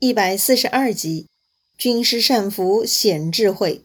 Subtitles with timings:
[0.00, 1.26] 一百四十二集，
[1.76, 3.82] 军师善福显智慧。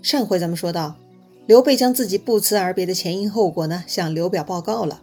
[0.00, 0.96] 上回咱们说到，
[1.46, 5.02] 刘备将自己不辞而别的前因后果呢，向刘表报告了。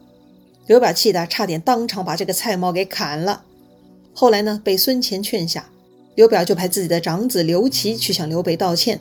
[0.66, 3.46] 刘表气得差点当场把这个蔡瑁给砍了。
[4.12, 5.70] 后来呢，被孙乾劝下，
[6.16, 9.00] 刘表就派自己的长子刘琦去向刘备道歉。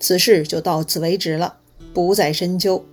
[0.00, 1.58] 此事就到此为止了，
[1.94, 2.84] 不再深究。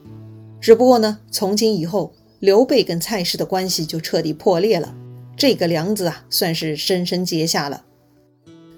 [0.61, 4.93] 只不过呢，从今以后，刘备跟蔡氏的关系就彻底破裂了。
[5.37, 7.85] 这个梁子啊，算是深深结下了。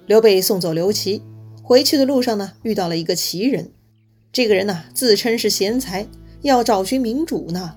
[0.05, 1.23] 刘备送走刘琦，
[1.63, 3.71] 回去的路上呢，遇到了一个奇人。
[4.33, 6.05] 这个人呢，自称是贤才，
[6.41, 7.75] 要找寻明主呢。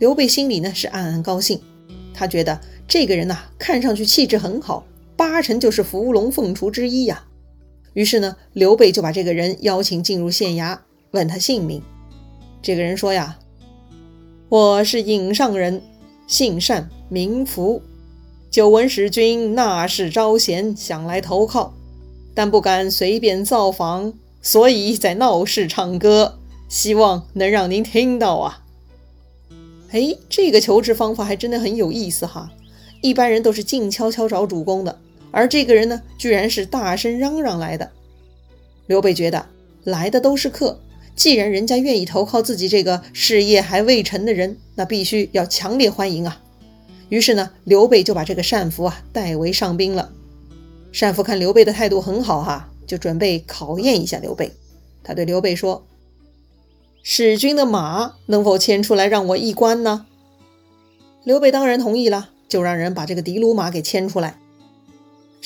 [0.00, 1.60] 刘备心里呢是暗暗高兴，
[2.12, 4.84] 他觉得这个人呐，看上去气质很好，
[5.16, 7.24] 八成就是伏龙凤雏之一呀。
[7.94, 10.76] 于是呢，刘备就把这个人邀请进入县衙，
[11.12, 11.80] 问他姓名。
[12.60, 13.38] 这个人说呀
[14.50, 15.80] ：“我是颍上人，
[16.26, 17.80] 姓单，名福。”
[18.52, 21.72] 久闻使君纳士招贤，想来投靠，
[22.34, 28.62] 但不敢随便造访，所以在闹市唱歌，希望能让您听到啊！
[29.92, 32.52] 哎，这个求职方法还真的很有意思哈！
[33.00, 34.98] 一般人都是静悄悄找主公的，
[35.30, 37.90] 而这个人呢，居然是大声嚷嚷来的。
[38.86, 39.46] 刘备觉得
[39.84, 40.78] 来的都是客，
[41.16, 46.42] 既然人家愿意投靠自己这个事业还未成的人，那必须要强烈欢迎啊！
[47.12, 50.10] 于是呢，刘备就把这个单福啊代为上宾了。
[50.98, 54.50] 单福看刘备的态度很好哈，就准备考验一下刘备。
[55.04, 55.86] 他对刘备说
[57.04, 60.06] ：“使君的马能否牵出来让我一观呢？”
[61.22, 64.38] 刘备当然同意了，就让人把这个的卢马给牵出来。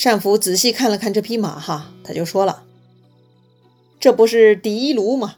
[0.01, 2.63] 单福仔细看了看这匹马哈，他就说了
[3.99, 5.35] ：“这不是的卢吗？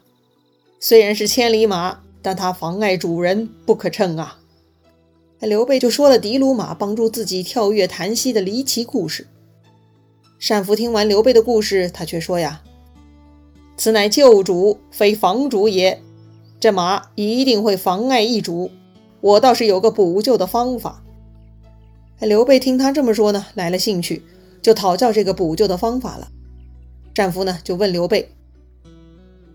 [0.78, 4.40] 虽然是千里马，但它妨碍主人，不可乘啊。”
[5.46, 9.26] 刘备就说了的卢马帮助自己跳跃檀溪的离奇故事。
[10.38, 12.62] 单福听完刘备的故事，他却说呀
[13.76, 16.00] ：“此乃救主，非防主也。
[16.58, 18.70] 这马一定会妨碍易主，
[19.20, 21.04] 我倒是有个补救的方法。”
[22.20, 24.24] 刘备听他这么说呢，来了兴趣，
[24.60, 26.28] 就讨教这个补救的方法了。
[27.14, 28.32] 单福呢就问刘备：“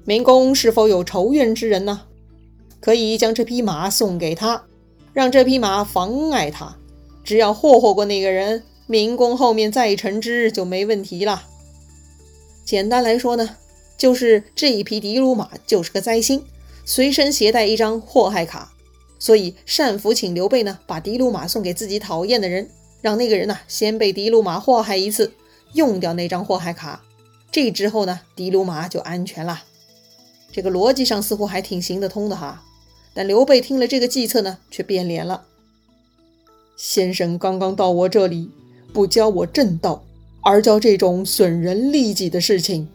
[0.05, 2.03] 明公是否有仇怨之人呢？
[2.79, 4.63] 可以将这匹马送给他。”
[5.13, 6.75] 让这匹马妨碍他，
[7.23, 11.43] 只要霍霍过那个人，明公后面再乘之就没问题了。
[12.65, 13.57] 简单来说呢，
[13.97, 16.43] 就是这一匹的卢马就是个灾星，
[16.83, 18.71] 随身携带一张祸害卡。
[19.19, 22.69] 所以单福请刘备呢，把的卢马送给自己讨厌的人，
[23.01, 25.33] 让那个人呢先被的卢马祸害一次，
[25.73, 27.01] 用掉那张祸害卡，
[27.51, 29.63] 这之后呢，的卢马就安全了。
[30.51, 32.63] 这个逻辑上似乎还挺行得通的哈。
[33.13, 35.45] 但刘备听了这个计策呢，却变脸了。
[36.75, 38.49] 先生刚刚到我这里，
[38.91, 40.03] 不教我正道，
[40.41, 42.87] 而教这种损人利己的事情，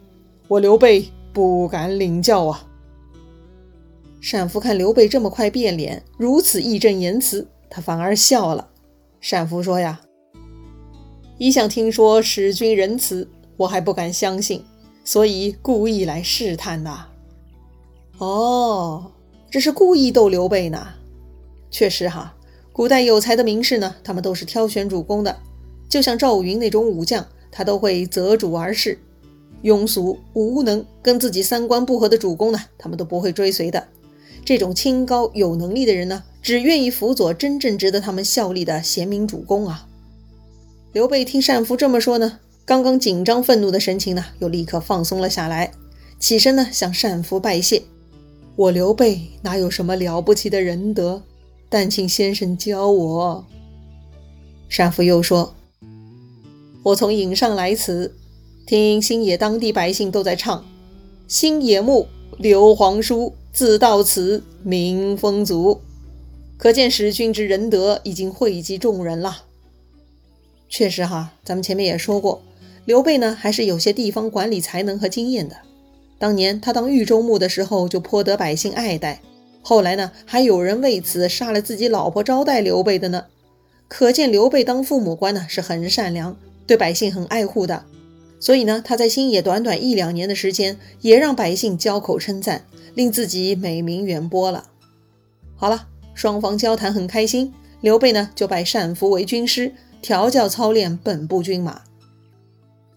[0.49, 2.67] 我刘备不敢领教啊！
[4.31, 8.67] 单福看刘备这么快变脸，如此义正言辞，他反而笑了。
[9.31, 10.01] 单福说呀
[11.39, 14.65] ：“一向听说使君仁慈，我还不敢相信，
[15.05, 17.07] 所以故意来试探呐。”
[18.19, 19.11] 哦。
[19.51, 20.87] 这是故意逗刘备呢。
[21.71, 22.35] 确实哈，
[22.71, 25.37] 古代有才的名士呢，他们都是挑选主公的。
[25.87, 28.97] 就像赵云那种武将，他都会择主而事；
[29.63, 33.87] 庸俗无能、跟自己三观不合的主公呢，他们都不会追随的。
[34.45, 39.87] 这种清高有能力的人呢，只愿意辅佐真正值得他们效力的贤明主公啊。
[40.93, 45.71] 刘备听单福这么说呢，刚刚紧张愤怒的神情呢，又立刻放松了下来，
[46.19, 47.83] 起身呢，向单福拜谢。
[48.59, 51.23] 我刘备哪有什么了不起的仁德？
[51.69, 53.45] 但请先生教我。
[54.67, 55.55] 单福又说
[56.83, 58.13] ：“我从颍上来此，
[58.65, 60.65] 听新野当地百姓都在唱
[61.25, 62.05] ‘新野牧，
[62.37, 65.79] 刘皇叔自到此，名风足’，
[66.59, 69.45] 可见使君之仁德已经惠及众人了。
[70.67, 72.41] 确实哈，咱们前面也说过，
[72.83, 75.55] 刘备呢还是有些地方管理才能和经验的。”
[76.19, 79.21] 当年他当豫州牧的时候，就颇得百姓爱戴。
[79.61, 83.25] 后来呢，还有人为此杀了自己老婆招待刘备的呢。
[83.87, 86.37] 可见刘备当父母官呢是很善良，
[86.67, 87.85] 对百姓很爱护的。
[88.39, 94.65] 所以呢，他在新野短短一两年的时间，也让百姓交口称赞，令自己美名远播了。
[95.55, 101.81] 好了，双方交谈很开心，刘备呢就拜单福为军师，调教操练本部军马。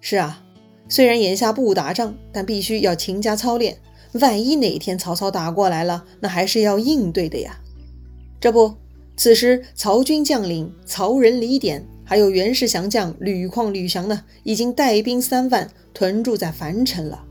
[0.01, 0.42] 是啊。
[0.93, 3.79] 虽然眼下不打仗，但必须要勤加操练。
[4.21, 7.59] 万一哪天曹操打过来了，那还是要应对的呀。
[8.39, 8.75] 这不，
[9.17, 17.25] 此时曹军将领曹仁、李典，还有袁氏降将吕旷、吕翔呢，已经带兵三万屯驻在樊城了。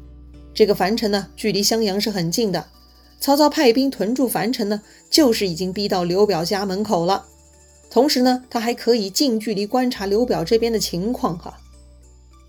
[0.56, 2.66] 这个樊城呢，距离襄阳是很近的。
[3.19, 4.81] 曹操派兵屯驻樊城呢，
[5.12, 7.28] 就是已经逼到刘表家门口了。
[7.92, 11.56] 同时呢，他还可以近距离观察刘表这边的情况哈。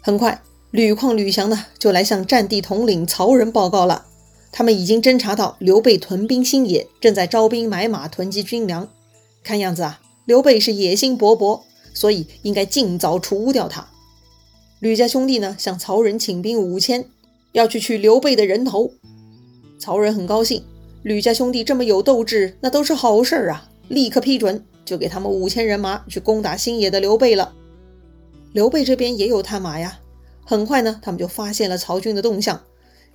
[0.00, 0.40] 很快，
[0.72, 4.06] 吕旷、吕翔呢，就来向战地统领曹仁报告了。
[4.50, 8.88] 他们已经侦察到刘备屯兵新野，正在招兵买马囤积军粮。
[9.44, 11.60] 看样子啊，刘备是野心勃勃。
[11.94, 13.86] 所以应该尽早除掉他。
[14.80, 17.04] 吕家兄弟呢，向曹仁请兵五千，
[17.52, 18.92] 要去取刘备的人头。
[19.78, 20.64] 曹仁很高兴，
[21.02, 23.68] 吕家兄弟这么有斗志，那都是好事儿啊！
[23.88, 27.52] 立刻批准，就给他们五千人马去攻打新野的刘备了。
[28.54, 29.98] 刘备这边也有探马呀，
[30.52, 32.60] 很快呢，他们就发现了曹军的动向。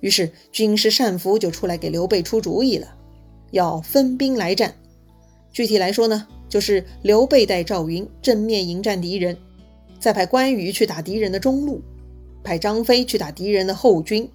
[0.00, 2.88] 于是军师单福就出来给刘备出主意了，
[3.52, 4.74] 要分兵来战。
[5.52, 6.26] 具体来说呢？
[6.48, 9.36] 就是刘备带赵云正面迎战敌人，
[10.00, 11.80] 再派关羽去打敌人的中路，
[12.42, 14.28] 派张飞去打敌人的后军。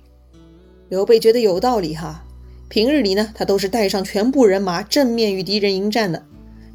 [0.87, 2.23] 刘备觉得有道理哈，
[2.69, 6.23] 平日里呢他都是带上全部人马正面与敌人迎战的，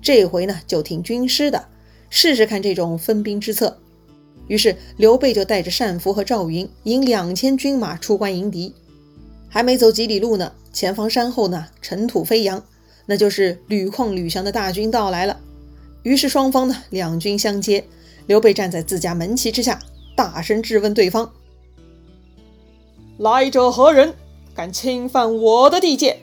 [0.02, 1.64] 这回呢就听军师的，
[2.10, 3.80] 试试看这种分兵之策。
[4.48, 8.74] 于是刘备就带着单福和赵云引两千军马出关迎敌，
[9.48, 12.62] 还没走几里路呢，前方山后呢尘土飞扬。
[13.10, 15.40] 那就是吕旷、吕翔的大军到来了，
[16.02, 17.82] 于是双方呢两军相接。
[18.26, 19.78] 刘备站在自家门旗之下，
[20.14, 21.32] 大声质问对方
[23.16, 24.14] ：“来者何人？
[24.54, 26.20] 敢侵犯我的地界？”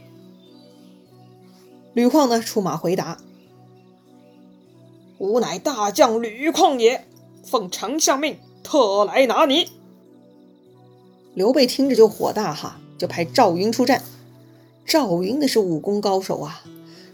[1.95, 3.17] 吕旷呢出马回答
[5.17, 7.07] ：“吾乃大将吕旷也，
[7.45, 9.69] 奉丞相命，特来拿你。”
[11.35, 14.01] 刘备听着就火大哈，就派赵云出战。
[14.85, 16.63] 赵云那是武功高手啊。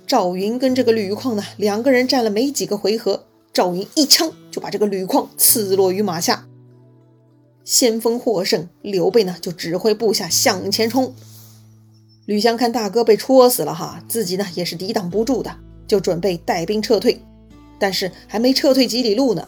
[0.08, 3.24] 赵云跟这个吕旷呢，两个人战了没几个回合，
[3.54, 6.48] 赵云一枪就把这个吕旷刺落于马下。
[7.64, 11.14] 先锋获胜，刘备呢就指挥部下向前冲。
[12.26, 15.56] 吕翔看大哥被戳死了哈，自己呢也是抵挡不住的，
[15.88, 17.22] 就准备带兵撤退。
[17.80, 19.48] 但是还没撤退几里路呢，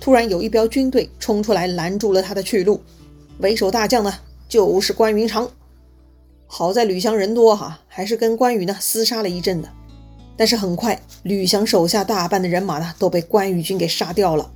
[0.00, 2.80] 突然有一彪军队冲出来拦住了他的去路。
[3.38, 4.12] 为首大将呢
[4.48, 5.48] 就是关云长。
[6.46, 9.68] 好在吕翔人多哈，还是跟关羽呢厮杀了一阵的。
[10.36, 14.50] 但是很快，吕翔手下大半的人马呢都被关羽军给杀掉了。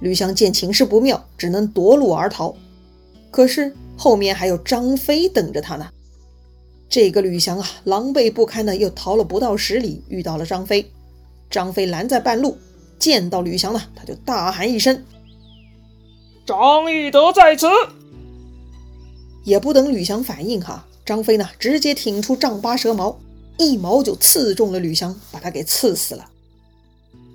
[0.00, 2.54] 吕翔见情势不妙，只能夺路而逃。
[3.30, 5.88] 可是后面还有张飞等着他呢。
[6.88, 10.88] 这个吕翔啊，狼狈不堪的又逃了不到十里，遇到了张飞。
[11.50, 12.56] 张飞拦在半路，
[12.98, 15.04] 见到吕翔呢，他就大喊一声
[16.46, 17.66] ：“张翼德在此！”
[19.44, 23.18] 也不等吕翔反应，哈，张飞呢直接挺出丈八蛇矛。
[23.58, 26.28] 一矛就刺中了吕翔，把他给刺死了。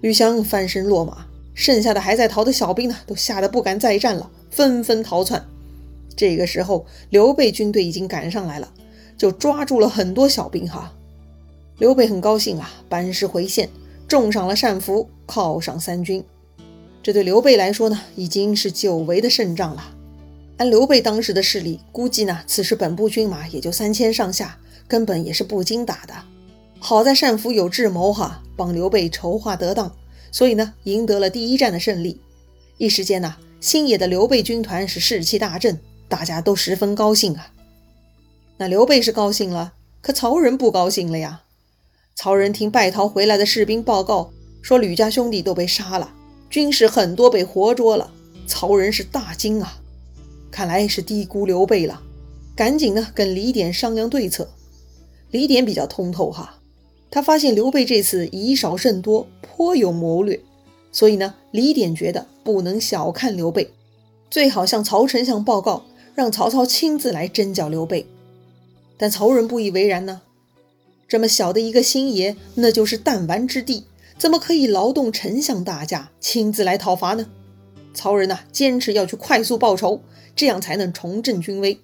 [0.02, 1.25] 吕翔翻身落马，
[1.56, 5.44] 剩下的还在逃的小兵呢，都吓得不敢再战了，纷纷逃窜。
[6.16, 8.72] 这个时候，刘备军队已经赶上来了，
[9.18, 10.69] 就抓住了很多小兵。
[10.69, 10.94] 哈，
[11.80, 13.69] 刘备很高兴啊，班师回县，
[14.12, 16.22] 重赏了单福，犒赏三军。
[17.02, 19.96] 这对刘备来说呢，已经是久违的胜仗了。
[20.58, 24.58] 按刘备当时的势力，估计呢，此时本部军马也就三千上下。
[24.86, 26.13] 根本也是不经打的，
[26.78, 29.90] 好在单福有智谋哈，帮刘备筹划得当，
[30.30, 32.19] 所以呢赢得了第一战的胜利。
[32.78, 37.54] 一时间呢，新野的刘备军团是士气大振，大家都十分高兴啊。
[38.57, 39.71] 那刘备是高兴了，
[40.02, 41.44] 可曹仁不高兴了呀。
[42.23, 46.13] 曹仁听败逃回来的士兵报告说，吕家兄弟都被杀了，
[46.51, 48.11] 军士很多被活捉了。
[48.45, 49.80] 曹仁是大惊啊，
[50.51, 51.99] 看来是低估刘备了，
[52.56, 54.47] 赶紧呢跟李典商量对策。
[55.31, 56.59] 李典比较通透哈，
[57.09, 60.40] 他发现刘备这次以少胜多，颇有谋略，
[60.92, 63.71] 所以呢，李典觉得不能小看刘备，
[64.30, 68.06] 最好向曹丞相报告，让曹操亲自来征剿刘备。
[68.95, 70.21] 但曹仁不以为然呢，
[71.11, 73.83] 这么小的一个星爷，那就是弹丸之地，
[74.18, 77.27] 怎么可以劳动丞相大驾亲自来讨伐呢？
[77.94, 79.99] 曹仁呐，坚持要去快速报仇，
[80.37, 81.77] 这样才能重振军威。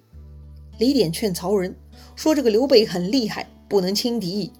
[0.78, 1.76] 李典劝曹仁。
[2.16, 4.50] 说这个刘备很厉害，不能轻敌，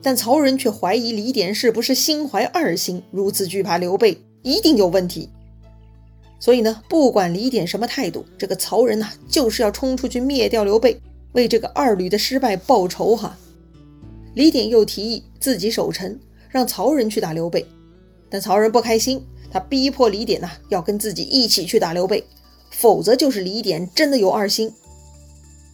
[0.00, 5.28] 但曹仁却怀疑李典是不是心怀二心，如此惧怕刘备，一定有问题。
[6.38, 10.98] 所以呢，不管李典什么态度，这个曹仁呐，就是要冲出去灭掉刘备，
[11.32, 13.36] 为这个二吕的失败报仇哈。
[14.34, 16.18] 李典又提议自己守城，
[16.48, 17.66] 让曹仁去打刘备，
[18.28, 22.22] 但曹仁不开心，他逼迫李典呐，要跟自己一起去打刘备，
[22.70, 24.72] 否则就是李典真的有二心。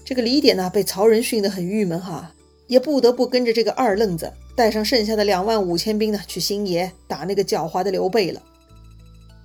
[0.04, 2.32] 这个李典呢，被曹仁训得很郁闷哈，
[2.66, 8.40] 也不得不跟着这个二愣子，带上剩下的两万五千兵呢，去新野打那个狡猾的刘备了。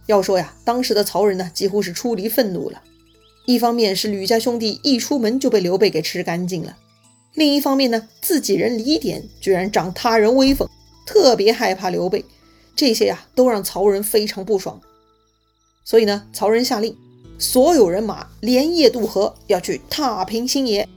[0.07, 2.81] 要说呀，当时的曹仁呢，几乎是出离愤怒了。
[3.45, 6.77] 一方面是吕家兄弟一出门就被刘备给吃干净了，
[7.33, 10.69] 另一方面呢，自己人李典居然长他人威风，
[11.05, 12.25] 特别害怕刘备，
[12.75, 14.79] 这些呀都让曹仁非常不爽。
[15.83, 16.95] 所以呢，曹仁下令，
[17.37, 20.87] 所有人马连夜渡河，要去踏平新野。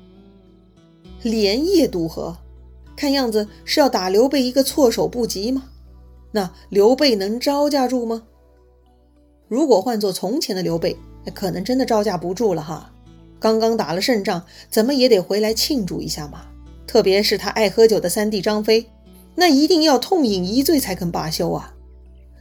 [1.23, 2.37] 连夜渡河，
[2.97, 5.71] 看样子是要打刘备一个措手不及吗？
[6.33, 8.25] 那刘备能招架住吗？
[9.47, 12.93] 如果换做从前的刘备，那可能真的招架不住了哈。
[13.45, 16.47] 刚刚打了胜仗，怎么也得回来庆祝一下嘛。
[16.87, 18.87] 特别是他爱喝酒的三弟张飞，
[19.35, 21.75] 那一定要痛饮一醉才肯罢休啊。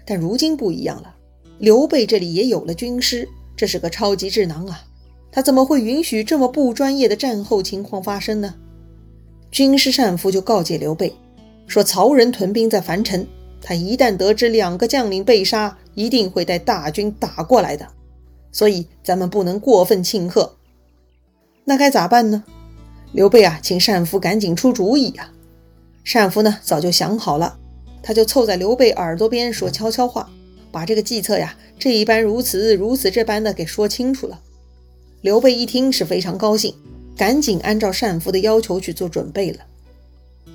[0.06, 1.14] 但如今不一样了，
[1.60, 4.82] 刘备这里也有了军师，这是个超级智囊啊。
[5.30, 8.56] 他怎么会允许这么不专业的战后情况发生呢？
[9.52, 11.14] 军师单福就告诫刘备
[11.68, 13.28] 说：“曹仁屯兵在樊城，
[13.62, 17.86] 他一旦得知两个将领被杀，一定会带大军打过来的。
[18.54, 20.56] 所以咱们不能过分庆贺。
[21.66, 22.44] 那该咋办呢？”
[23.14, 25.32] 刘备啊，请单福赶紧出主意呀。
[26.14, 27.58] 单福呢，早就想好了，
[28.02, 30.30] 他就凑在刘备耳朵边说悄悄话，
[30.72, 34.40] 把这个计策呀，这一般如此如此这般的给说清楚了。
[35.22, 36.74] 刘备一听是非常高兴。
[37.16, 39.60] 赶紧按照单福的要求去做准备了。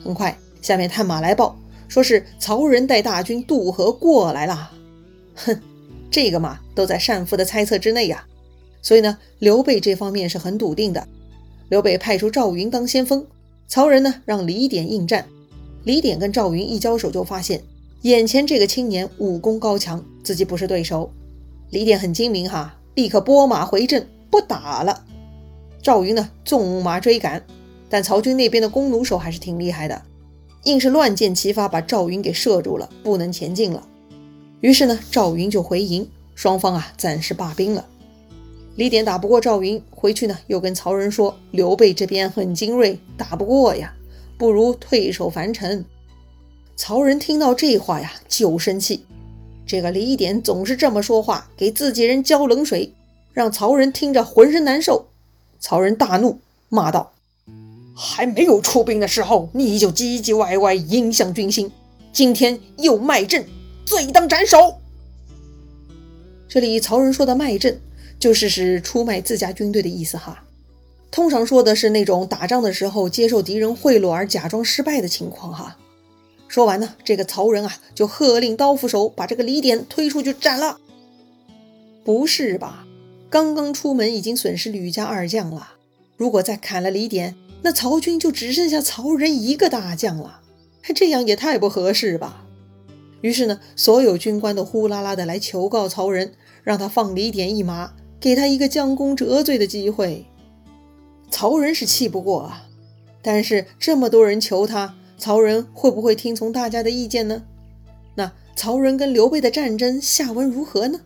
[0.02, 4.72] 很快，下面探马来报，说是曹仁带大军渡河过来了。
[5.36, 5.56] 哼，
[6.10, 8.26] 这个嘛，都在单福的猜测之内呀。
[8.80, 11.06] 所以呢，刘备这方面是很笃定的。
[11.68, 13.26] 刘备派出赵云当先锋，
[13.66, 15.26] 曹仁呢让李典应战。
[15.84, 17.62] 李典跟赵云一交手，就发现
[18.02, 21.10] 眼前这个青年武功高强，自己不是对手。
[21.70, 25.04] 李典很精明哈，立刻拨马回阵，不打了。
[25.82, 27.44] 赵云呢，纵马追赶，
[27.88, 30.02] 但曹军那边的弓弩手还是挺厉害的，
[30.64, 33.86] 硬是乱箭齐发，把赵云给射住了，不能前进了。
[34.60, 37.86] 于是呢，赵云就回营，双方啊暂时罢兵了。
[38.78, 43.92] 李典打不过赵云，回去呢又跟曹仁说，刘备这边很精锐，打不过呀，
[44.38, 45.84] 不如退守樊城。
[46.76, 49.04] 曹仁听到这话呀，就生气，
[49.66, 52.94] 这个李典总是这么说话，给自己人浇冷水，
[53.32, 55.08] 让曹仁听着浑身难受。
[55.58, 57.14] 曹仁大怒，骂道
[57.98, 61.66] ：“还没有出兵的时候，你就唧唧歪歪，影响军心；
[62.12, 63.44] 今天又卖阵，
[63.84, 64.76] 罪当斩首。”
[66.48, 67.80] 这里曹仁说的卖阵，
[68.18, 70.44] 就是是出卖自家军队的意思哈。
[71.10, 75.78] 通常说的是那种打仗的时候接受敌人贿赂而假装失败的情况哈。
[76.48, 80.78] 说完呢，这个曹仁啊，就喝令刀斧手把这个李典推出去斩了。
[82.04, 82.86] 不是吧？
[83.30, 85.74] 刚刚出门已经损失吕家二将了，
[86.16, 90.40] 如果再砍了李典，那曹军就只剩下曹仁一个大将了，
[90.94, 92.46] 这样也太不合适吧。
[93.20, 96.32] 于是呢，所有军官都呼啦啦的来求告曹仁，
[96.62, 100.26] 让他放李典一马，给他一个将功折罪的机会。
[101.30, 102.68] 曹仁是气不过啊，
[103.22, 107.42] 但是这么多人求他，曹仁会不会听从大家的意见呢？
[108.14, 111.00] 那曹仁跟刘备的战争下文如何呢？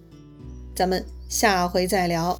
[0.74, 1.04] 咱们。
[1.32, 2.38] 下回再聊。